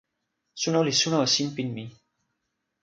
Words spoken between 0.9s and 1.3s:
suno e